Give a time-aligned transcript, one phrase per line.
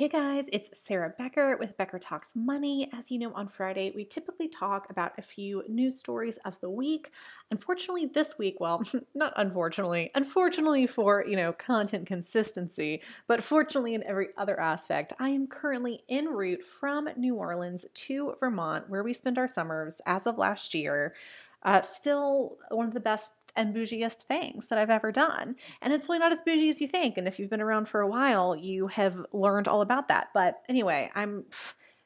[0.00, 2.88] Hey guys, it's Sarah Becker with Becker Talks Money.
[2.90, 6.70] As you know, on Friday, we typically talk about a few news stories of the
[6.70, 7.10] week.
[7.50, 8.82] Unfortunately, this week, well,
[9.14, 15.28] not unfortunately, unfortunately for, you know, content consistency, but fortunately in every other aspect, I
[15.28, 20.26] am currently en route from New Orleans to Vermont, where we spend our summers as
[20.26, 21.14] of last year.
[21.62, 25.56] Uh, still one of the best and bougiest things that I've ever done.
[25.82, 27.18] And it's really not as bougie as you think.
[27.18, 30.28] And if you've been around for a while, you have learned all about that.
[30.34, 31.44] But anyway, I'm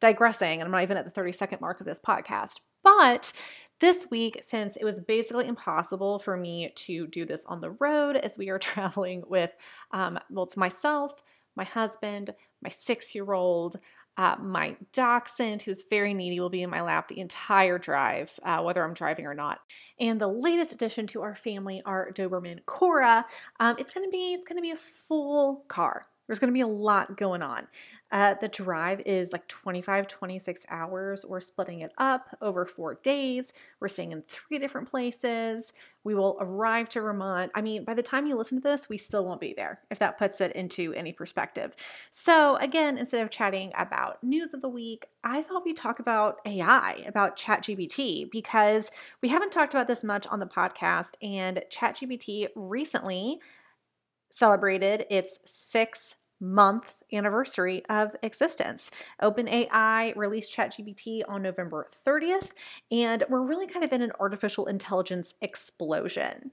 [0.00, 2.60] digressing and I'm not even at the 30 second mark of this podcast.
[2.82, 3.32] But
[3.80, 8.16] this week, since it was basically impossible for me to do this on the road
[8.16, 9.56] as we are traveling with,
[9.90, 11.22] um, well, it's myself,
[11.54, 13.76] my husband, my six year old,
[14.16, 18.62] uh, my dachshund, who's very needy, will be in my lap the entire drive, uh,
[18.62, 19.60] whether I'm driving or not.
[20.00, 23.26] And the latest addition to our family, our Doberman Cora,
[23.60, 26.04] um, it's gonna be it's gonna be a full car.
[26.26, 27.68] There's going to be a lot going on.
[28.10, 31.24] Uh, the drive is like 25, 26 hours.
[31.26, 33.52] We're splitting it up over four days.
[33.80, 35.72] We're staying in three different places.
[36.04, 37.50] We will arrive to Vermont.
[37.54, 39.98] I mean, by the time you listen to this, we still won't be there, if
[39.98, 41.74] that puts it into any perspective.
[42.12, 46.38] So, again, instead of chatting about news of the week, I thought we'd talk about
[46.46, 48.90] AI, about ChatGPT, because
[49.20, 51.14] we haven't talked about this much on the podcast.
[51.20, 53.40] And ChatGPT recently
[54.28, 58.90] celebrated its six month anniversary of existence.
[59.22, 62.52] OpenAI released ChatGPT on November 30th,
[62.90, 66.52] and we're really kind of in an artificial intelligence explosion.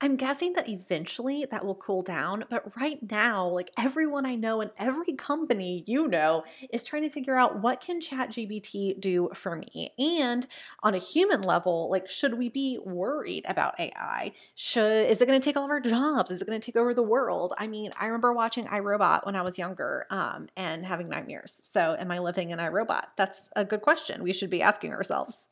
[0.00, 4.60] I'm guessing that eventually that will cool down, but right now, like everyone I know
[4.60, 9.56] and every company you know is trying to figure out what can ChatGPT do for
[9.56, 9.92] me?
[9.98, 10.46] And
[10.84, 14.32] on a human level, like should we be worried about AI?
[14.54, 16.30] Should is it going to take all of our jobs?
[16.30, 17.52] Is it going to take over the world?
[17.58, 21.60] I mean, I remember watching iRobot when I was younger um, and having nightmares.
[21.64, 23.06] So, am I living in iRobot?
[23.16, 25.48] That's a good question we should be asking ourselves.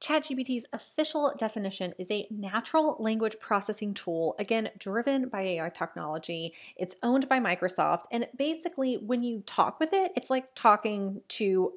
[0.00, 6.54] ChatGPT's official definition is a natural language processing tool, again, driven by AI technology.
[6.76, 8.04] It's owned by Microsoft.
[8.10, 11.74] And basically, when you talk with it, it's like talking to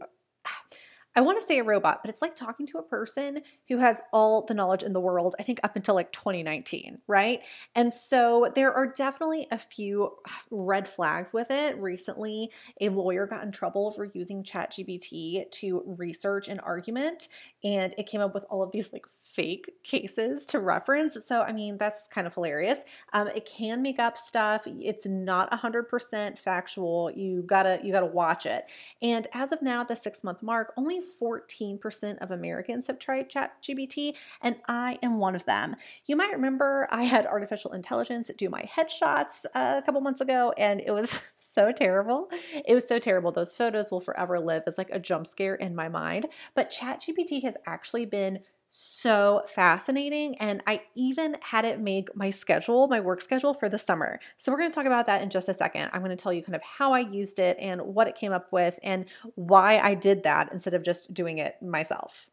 [1.15, 4.01] I want to say a robot, but it's like talking to a person who has
[4.11, 7.41] all the knowledge in the world, I think up until like 2019, right?
[7.75, 10.13] And so there are definitely a few
[10.49, 11.77] red flags with it.
[11.77, 12.49] Recently,
[12.81, 17.27] a lawyer got in trouble for using ChatGPT to research an argument,
[17.63, 21.17] and it came up with all of these like fake cases to reference.
[21.25, 22.79] So, I mean, that's kind of hilarious.
[23.13, 24.63] Um, it can make up stuff.
[24.65, 27.11] It's not 100% factual.
[27.11, 28.65] You gotta you gotta watch it.
[29.01, 34.15] And as of now, the six month mark, only 14% of Americans have tried ChatGPT,
[34.41, 35.75] and I am one of them.
[36.05, 40.53] You might remember I had artificial intelligence do my headshots uh, a couple months ago,
[40.57, 41.21] and it was
[41.55, 42.29] so terrible.
[42.65, 43.31] It was so terrible.
[43.31, 46.27] Those photos will forever live as like a jump scare in my mind.
[46.55, 48.39] But ChatGPT has actually been
[48.75, 50.35] so fascinating.
[50.39, 54.19] And I even had it make my schedule, my work schedule for the summer.
[54.37, 55.91] So we're going to talk about that in just a second.
[55.93, 58.31] I'm going to tell you kind of how I used it and what it came
[58.31, 62.27] up with and why I did that instead of just doing it myself.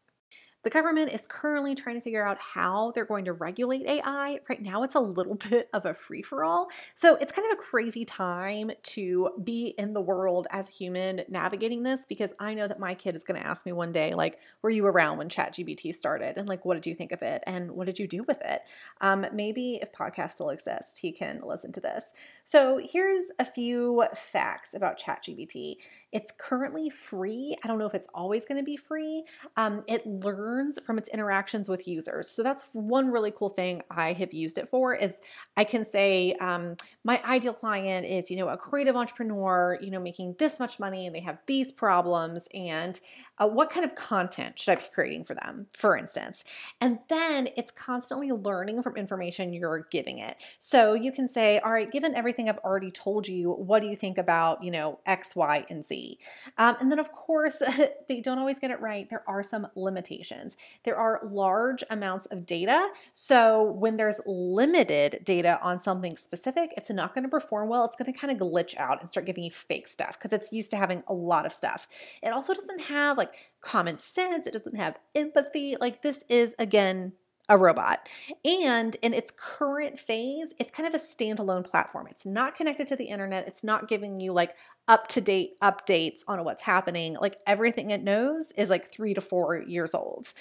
[0.63, 4.39] The government is currently trying to figure out how they're going to regulate AI.
[4.47, 6.69] Right now, it's a little bit of a free for all.
[6.93, 11.21] So it's kind of a crazy time to be in the world as a human
[11.27, 14.13] navigating this because I know that my kid is going to ask me one day,
[14.13, 16.37] like, were you around when ChatGPT started?
[16.37, 17.43] And like, what did you think of it?
[17.47, 18.61] And what did you do with it?
[19.01, 22.13] Um, maybe if podcasts still exist, he can listen to this.
[22.43, 25.75] So here's a few facts about ChatGPT.
[26.11, 27.57] It's currently free.
[27.63, 29.23] I don't know if it's always going to be free.
[29.57, 32.29] Um, it learns learns from its interactions with users.
[32.29, 35.19] So that's one really cool thing I have used it for is
[35.55, 39.99] I can say um, my ideal client is, you know, a creative entrepreneur, you know,
[39.99, 42.99] making this much money and they have these problems and
[43.41, 46.43] uh, what kind of content should I be creating for them, for instance.
[46.79, 50.37] And then it's constantly learning from information you're giving it.
[50.59, 53.95] So you can say, all right, given everything I've already told you, what do you
[53.95, 56.19] think about, you know, X, Y, and Z?
[56.57, 57.61] Um, and then of course,
[58.07, 59.09] they don't always get it right.
[59.09, 60.55] There are some limitations.
[60.83, 62.89] There are large amounts of data.
[63.13, 67.85] So when there's limited data on something specific, it's not going to perform well.
[67.85, 70.53] It's going to kind of glitch out and start giving you fake stuff because it's
[70.53, 71.87] used to having a lot of stuff.
[72.21, 73.30] It also doesn't have like
[73.61, 75.75] common sense, it doesn't have empathy.
[75.79, 77.13] Like this is, again,
[77.49, 78.07] a robot.
[78.45, 82.07] And in its current phase, it's kind of a standalone platform.
[82.09, 83.47] It's not connected to the internet.
[83.47, 84.55] It's not giving you like
[84.87, 87.17] up to date updates on what's happening.
[87.19, 90.31] Like everything it knows is like three to four years old.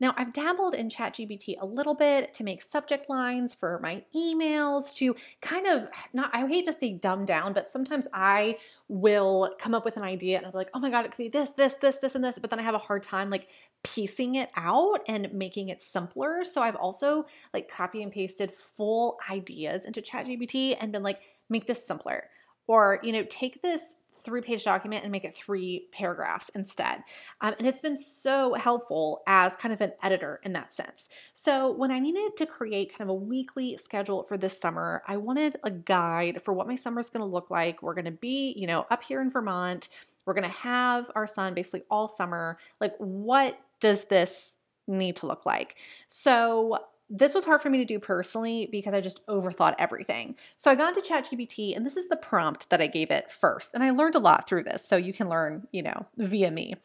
[0.00, 4.94] Now, I've dabbled in ChatGPT a little bit to make subject lines for my emails,
[4.96, 8.56] to kind of not, I hate to say dumb down, but sometimes I
[8.88, 11.28] will come up with an idea and I'm like, oh my God, it could be
[11.28, 12.38] this, this, this, this, and this.
[12.38, 13.48] But then I have a hard time like
[13.84, 16.44] piecing it out and making it simpler.
[16.44, 21.20] So I've also like copy and pasted full ideas into ChatGPT and been like,
[21.50, 22.24] make this simpler.
[22.66, 27.02] Or, you know, take this three page document and make it three paragraphs instead.
[27.40, 31.08] Um, and it's been so helpful as kind of an editor in that sense.
[31.34, 35.16] So when I needed to create kind of a weekly schedule for this summer, I
[35.16, 37.82] wanted a guide for what my summer is going to look like.
[37.82, 39.88] We're going to be, you know, up here in Vermont.
[40.24, 42.58] We're going to have our son basically all summer.
[42.80, 44.56] Like, what does this
[44.86, 45.78] need to look like?
[46.08, 46.78] So
[47.10, 50.36] this was hard for me to do personally because I just overthought everything.
[50.56, 53.74] So I got into ChatGPT and this is the prompt that I gave it first.
[53.74, 54.84] And I learned a lot through this.
[54.84, 56.76] So you can learn, you know, via me.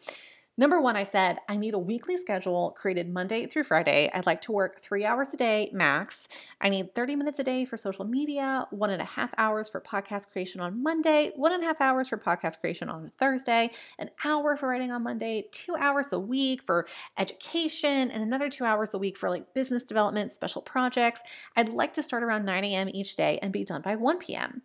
[0.58, 4.10] Number one, I said, I need a weekly schedule created Monday through Friday.
[4.14, 6.30] I'd like to work three hours a day max.
[6.62, 9.82] I need 30 minutes a day for social media, one and a half hours for
[9.82, 13.70] podcast creation on Monday, one and a half hours for podcast creation on Thursday,
[14.00, 16.88] an hour for writing on Monday, two hours a week for
[17.18, 21.22] education, and another two hours a week for like business development, special projects.
[21.58, 22.88] I'd like to start around 9 a.m.
[22.94, 24.62] each day and be done by 1 p.m.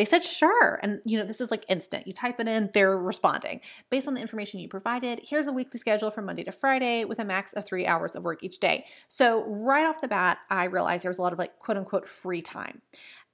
[0.00, 0.80] They said, sure.
[0.82, 2.06] And, you know, this is like instant.
[2.06, 3.60] You type it in, they're responding.
[3.90, 7.18] Based on the information you provided, here's a weekly schedule from Monday to Friday with
[7.18, 8.86] a max of three hours of work each day.
[9.08, 12.08] So, right off the bat, I realized there was a lot of like quote unquote
[12.08, 12.80] free time.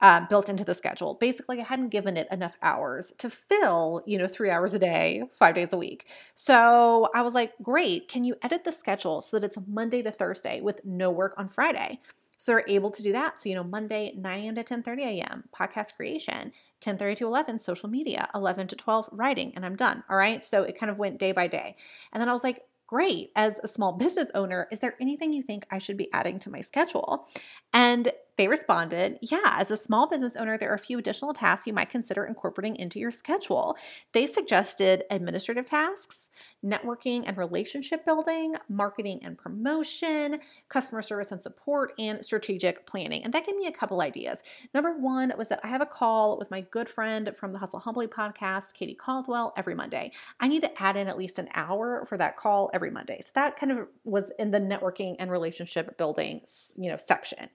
[0.01, 1.15] Uh, built into the schedule.
[1.15, 5.23] Basically, I hadn't given it enough hours to fill, you know, three hours a day,
[5.33, 6.07] five days a week.
[6.35, 10.11] So I was like, great, can you edit the schedule so that it's Monday to
[10.11, 12.01] Thursday with no work on Friday?
[12.37, 13.41] So they're able to do that.
[13.41, 14.55] So, you know, Monday, 9 a.m.
[14.57, 19.65] to 10:30 a.m., podcast creation, 10:30 to 11, social media, 11 to 12, writing, and
[19.65, 20.05] I'm done.
[20.11, 20.45] All right.
[20.45, 21.77] So it kind of went day by day.
[22.13, 23.31] And then I was like, great.
[23.37, 26.51] As a small business owner, is there anything you think I should be adding to
[26.51, 27.29] my schedule?
[27.73, 31.67] And they responded, Yeah, as a small business owner, there are a few additional tasks
[31.67, 33.77] you might consider incorporating into your schedule.
[34.13, 36.29] They suggested administrative tasks,
[36.65, 43.25] networking and relationship building, marketing and promotion, customer service and support, and strategic planning.
[43.25, 44.43] And that gave me a couple ideas.
[44.75, 47.81] Number one was that I have a call with my good friend from the Hustle
[47.81, 50.13] Humbly podcast, Katie Caldwell, every Monday.
[50.41, 53.21] I need to add in at least an hour for that call every Monday.
[53.23, 56.43] So that kind of was in the networking and relationship building,
[56.77, 57.49] you know, section.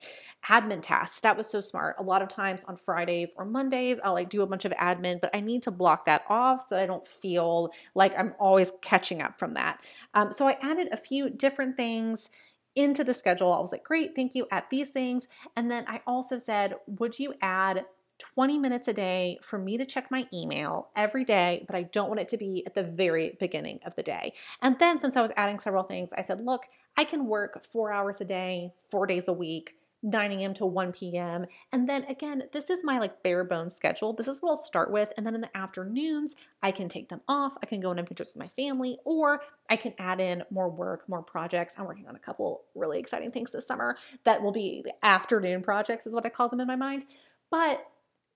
[0.46, 1.20] Admin admin tasks.
[1.20, 1.96] That was so smart.
[2.00, 5.20] A lot of times on Fridays or Mondays, I'll like do a bunch of admin,
[5.22, 8.72] but I need to block that off so that I don't feel like I'm always
[8.82, 9.82] catching up from that.
[10.14, 12.30] Um, so I added a few different things
[12.76, 13.52] into the schedule.
[13.52, 15.28] I was like, great, thank you, at these things.
[15.56, 17.86] And then I also said, would you add
[18.18, 22.08] 20 minutes a day for me to check my email every day, but I don't
[22.08, 24.34] want it to be at the very beginning of the day.
[24.62, 26.66] And then, since I was adding several things, I said, look,
[26.96, 29.74] I can work four hours a day, four days a week.
[30.04, 30.54] 9 a.m.
[30.56, 31.46] to 1 p.m.
[31.72, 34.14] And then again, this is my like bare bones schedule.
[34.14, 35.14] This is what I'll start with.
[35.16, 37.56] And then in the afternoons, I can take them off.
[37.62, 41.08] I can go on adventures with my family, or I can add in more work,
[41.08, 41.76] more projects.
[41.78, 45.62] I'm working on a couple really exciting things this summer that will be the afternoon
[45.62, 47.06] projects, is what I call them in my mind.
[47.50, 47.86] But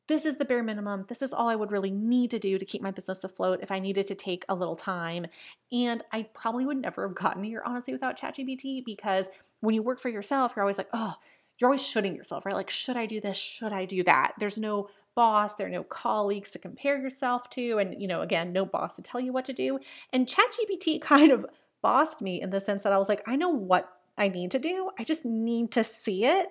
[0.07, 1.05] this is the bare minimum.
[1.07, 3.71] This is all I would really need to do to keep my business afloat if
[3.71, 5.25] I needed to take a little time.
[5.71, 9.29] And I probably would never have gotten here, honestly, without ChatGPT because
[9.61, 11.15] when you work for yourself, you're always like, oh,
[11.57, 12.55] you're always shooting yourself, right?
[12.55, 13.37] Like, should I do this?
[13.37, 14.33] Should I do that?
[14.39, 18.51] There's no boss, there are no colleagues to compare yourself to, and you know, again,
[18.51, 19.79] no boss to tell you what to do.
[20.11, 21.45] And ChatGPT kind of
[21.81, 24.59] bossed me in the sense that I was like, I know what I need to
[24.59, 24.91] do.
[24.99, 26.49] I just need to see it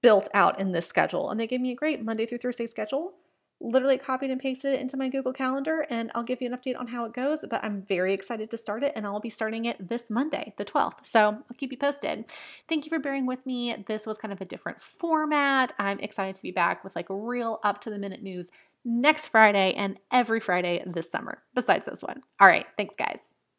[0.00, 1.30] built out in this schedule.
[1.30, 3.14] And they gave me a great Monday through Thursday schedule
[3.62, 6.78] literally copied and pasted it into my Google Calendar and I'll give you an update
[6.78, 7.44] on how it goes.
[7.48, 10.64] But I'm very excited to start it and I'll be starting it this Monday, the
[10.64, 11.06] 12th.
[11.06, 12.24] So I'll keep you posted.
[12.68, 13.74] Thank you for bearing with me.
[13.86, 15.72] This was kind of a different format.
[15.78, 18.48] I'm excited to be back with like real up to the minute news
[18.84, 22.22] next Friday and every Friday this summer, besides this one.
[22.40, 22.66] All right.
[22.76, 23.30] Thanks, guys.